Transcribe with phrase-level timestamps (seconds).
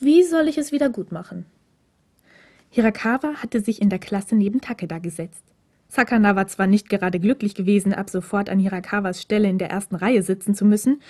[0.00, 1.46] Wie soll ich es wieder gut machen?
[2.70, 5.44] Hirakawa hatte sich in der Klasse neben Takeda gesetzt.
[5.88, 9.94] Sakana war zwar nicht gerade glücklich gewesen, ab sofort an Hirakawas Stelle in der ersten
[9.94, 11.00] Reihe sitzen zu müssen,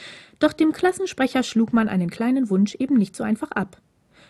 [0.41, 3.81] doch dem Klassensprecher schlug man einen kleinen Wunsch eben nicht so einfach ab.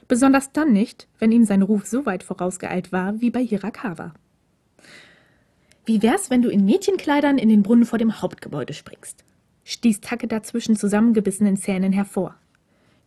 [0.06, 4.14] Besonders dann nicht, wenn ihm sein Ruf so weit vorausgeeilt war wie bei Hirakawa.
[5.86, 9.24] Wie wär's, wenn du in Mädchenkleidern in den Brunnen vor dem Hauptgebäude springst?
[9.64, 12.36] stieß Takeda zwischen zusammengebissenen Zähnen hervor.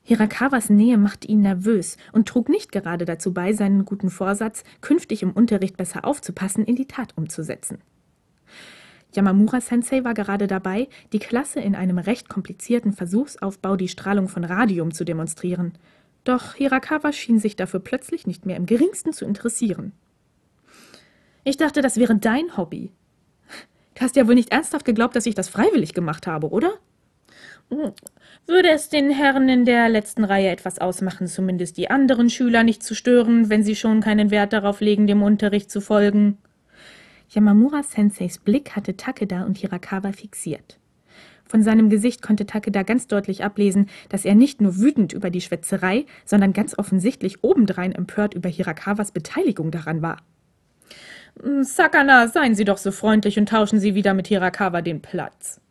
[0.07, 5.21] Hirakawas Nähe machte ihn nervös und trug nicht gerade dazu bei, seinen guten Vorsatz, künftig
[5.21, 7.79] im Unterricht besser aufzupassen, in die Tat umzusetzen.
[9.13, 14.45] Yamamura Sensei war gerade dabei, die Klasse in einem recht komplizierten Versuchsaufbau die Strahlung von
[14.45, 15.73] Radium zu demonstrieren.
[16.23, 19.91] Doch Hirakawa schien sich dafür plötzlich nicht mehr im geringsten zu interessieren.
[21.43, 22.93] Ich dachte, das wäre dein Hobby.
[23.95, 26.75] Du hast ja wohl nicht ernsthaft geglaubt, dass ich das freiwillig gemacht habe, oder?
[27.69, 32.81] Würde es den Herren in der letzten Reihe etwas ausmachen, zumindest die anderen Schüler nicht
[32.81, 36.37] zu stören, wenn sie schon keinen Wert darauf legen, dem Unterricht zu folgen?
[37.29, 40.79] Yamamura Senseis Blick hatte Takeda und Hirakawa fixiert.
[41.45, 45.41] Von seinem Gesicht konnte Takeda ganz deutlich ablesen, dass er nicht nur wütend über die
[45.41, 50.17] Schwätzerei, sondern ganz offensichtlich obendrein empört über Hirakawas Beteiligung daran war.
[51.61, 55.61] Sakana, seien Sie doch so freundlich und tauschen Sie wieder mit Hirakawa den Platz.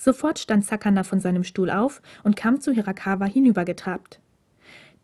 [0.00, 4.18] Sofort stand Sakana von seinem Stuhl auf und kam zu Hirakawa hinübergetrabt.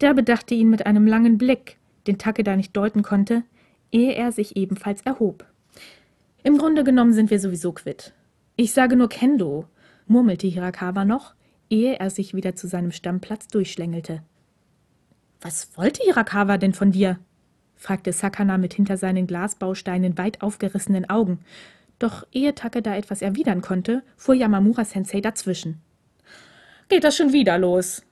[0.00, 3.42] Der bedachte ihn mit einem langen Blick, den Takeda nicht deuten konnte,
[3.92, 5.44] ehe er sich ebenfalls erhob.
[6.42, 8.14] Im Grunde genommen sind wir sowieso quitt.
[8.56, 9.66] Ich sage nur Kendo,
[10.06, 11.34] murmelte Hirakawa noch,
[11.69, 14.22] ehe er sich wieder zu seinem Stammplatz durchschlängelte.
[15.42, 17.19] Was wollte Hirakawa denn von dir?
[17.75, 21.41] fragte Sakana mit hinter seinen Glasbausteinen weit aufgerissenen Augen
[21.98, 25.80] doch ehe Takeda etwas erwidern konnte, fuhr Yamamura-sensei dazwischen.
[26.88, 28.03] Geht das schon wieder los?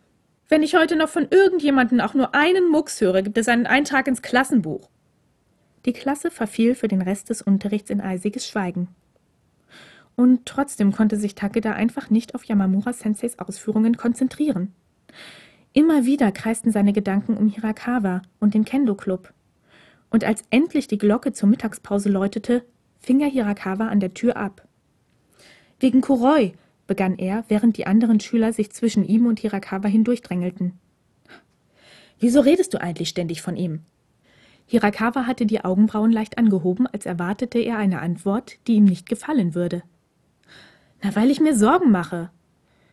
[0.48, 4.06] Wenn ich heute noch von irgendjemandem auch nur einen Mucks höre, gibt es einen Eintrag
[4.08, 4.88] ins Klassenbuch.
[5.84, 8.88] Die Klasse verfiel für den Rest des Unterrichts in eisiges Schweigen.
[10.16, 14.72] Und trotzdem konnte sich Takeda einfach nicht auf Yamamura-senseis Ausführungen konzentrieren.
[15.72, 19.32] Immer wieder kreisten seine Gedanken um Hirakawa und den Kendo-Club.
[20.10, 22.64] Und als endlich die Glocke zur Mittagspause läutete,
[23.04, 24.66] fing er Hirakawa an der Tür ab.
[25.78, 26.54] Wegen Kuroi,
[26.86, 30.72] begann er, während die anderen Schüler sich zwischen ihm und Hirakawa hindurchdrängelten.
[32.18, 33.80] Wieso redest du eigentlich ständig von ihm?
[34.66, 39.54] Hirakawa hatte die Augenbrauen leicht angehoben, als erwartete er eine Antwort, die ihm nicht gefallen
[39.54, 39.82] würde.
[41.02, 42.30] Na, weil ich mir Sorgen mache.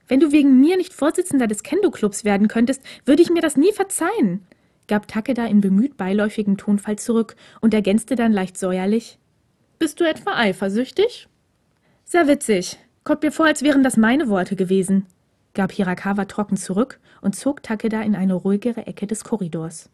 [0.07, 3.72] Wenn du wegen mir nicht Vorsitzender des Kendo-Clubs werden könntest, würde ich mir das nie
[3.72, 4.45] verzeihen,
[4.88, 9.20] gab Takeda in bemüht beiläufigem Tonfall zurück und ergänzte dann leicht säuerlich.
[9.81, 11.27] Bist du etwa eifersüchtig?
[12.05, 12.77] Sehr witzig.
[13.03, 15.07] Kommt mir vor, als wären das meine Worte gewesen,
[15.55, 19.89] gab Hirakawa trocken zurück und zog Takeda in eine ruhigere Ecke des Korridors.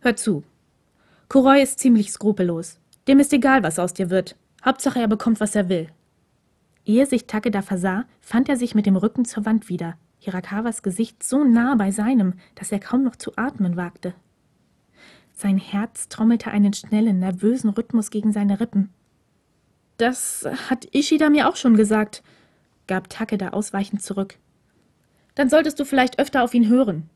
[0.00, 0.44] Hör zu.
[1.28, 2.78] Kuroi ist ziemlich skrupellos.
[3.06, 4.34] Dem ist egal, was aus dir wird.
[4.64, 5.88] Hauptsache, er bekommt, was er will.
[6.86, 11.22] Ehe sich Takeda versah, fand er sich mit dem Rücken zur Wand wieder, Hirakawas Gesicht
[11.22, 14.14] so nah bei seinem, dass er kaum noch zu atmen wagte.
[15.38, 18.88] Sein Herz trommelte einen schnellen, nervösen Rhythmus gegen seine Rippen.
[19.98, 22.22] Das hat Ishida mir auch schon gesagt,
[22.86, 24.38] gab Takeda ausweichend zurück.
[25.34, 27.10] Dann solltest du vielleicht öfter auf ihn hören.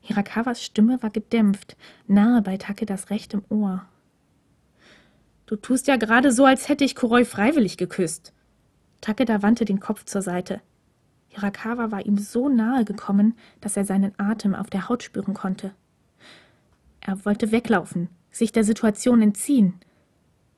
[0.00, 3.84] Hirakawas Stimme war gedämpft, nahe bei Takedas rechtem Ohr.
[5.44, 8.32] Du tust ja gerade so, als hätte ich Kuroi freiwillig geküsst.
[9.02, 10.62] Takeda wandte den Kopf zur Seite.
[11.28, 15.74] Hirakawa war ihm so nahe gekommen, dass er seinen Atem auf der Haut spüren konnte.
[17.04, 19.74] Er wollte weglaufen, sich der Situation entziehen.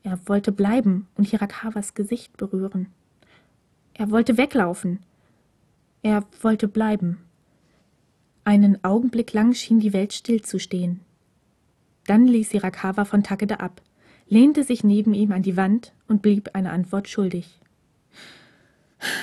[0.03, 2.87] Er wollte bleiben und Hirakawas Gesicht berühren.
[3.95, 4.99] Er wollte weglaufen.
[6.03, 7.17] Er wollte bleiben.
[8.43, 10.99] Einen Augenblick lang schien die Welt stillzustehen.
[12.05, 13.81] Dann ließ Hirakawa von Takeda ab,
[14.27, 17.59] lehnte sich neben ihm an die Wand und blieb eine Antwort schuldig.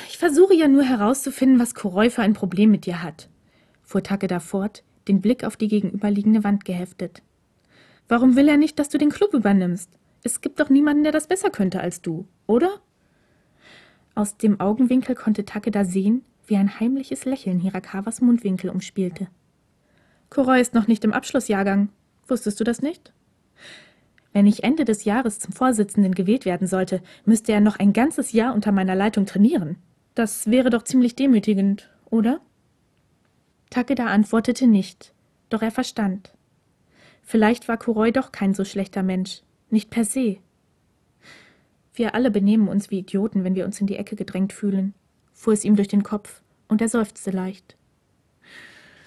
[0.08, 3.28] Ich versuche ja nur herauszufinden, was Koroi für ein Problem mit dir hat,
[3.84, 7.22] fuhr Takeda fort, den Blick auf die gegenüberliegende Wand geheftet.
[8.08, 9.90] Warum will er nicht, dass du den Club übernimmst?
[10.22, 12.80] Es gibt doch niemanden, der das besser könnte als du, oder?
[14.14, 19.28] Aus dem Augenwinkel konnte Takeda sehen, wie ein heimliches Lächeln Hirakawas Mundwinkel umspielte.
[20.30, 21.88] Koroi ist noch nicht im Abschlussjahrgang.
[22.26, 23.12] Wusstest du das nicht?
[24.32, 28.32] Wenn ich Ende des Jahres zum Vorsitzenden gewählt werden sollte, müsste er noch ein ganzes
[28.32, 29.76] Jahr unter meiner Leitung trainieren.
[30.14, 32.40] Das wäre doch ziemlich demütigend, oder?
[33.72, 35.14] Takeda antwortete nicht,
[35.48, 36.34] doch er verstand.
[37.22, 39.40] Vielleicht war Kuroi doch kein so schlechter Mensch,
[39.70, 40.36] nicht per se.
[41.94, 44.92] Wir alle benehmen uns wie Idioten, wenn wir uns in die Ecke gedrängt fühlen,
[45.32, 47.78] fuhr es ihm durch den Kopf, und er seufzte leicht.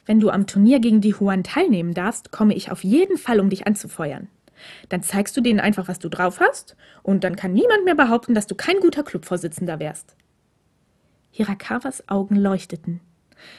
[0.08, 3.52] Wenn du am Turnier gegen die Huan teilnehmen darfst, komme ich auf jeden Fall, um
[3.52, 4.30] dich anzufeuern.
[4.90, 8.34] Dann zeigst du denen einfach, was du drauf hast, und dann kann niemand mehr behaupten,
[8.34, 10.16] dass du kein guter Clubvorsitzender wärst.
[11.30, 13.02] Hirakawas Augen leuchteten,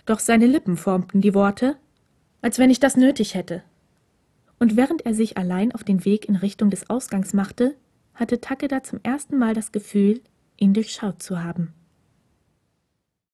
[0.05, 1.77] doch seine Lippen formten die Worte,
[2.43, 3.63] als wenn ich das nötig hätte.
[4.59, 7.77] Und während er sich allein auf den Weg in Richtung des Ausgangs machte,
[8.15, 10.21] hatte Takeda zum ersten Mal das Gefühl,
[10.57, 11.75] ihn durchschaut zu haben.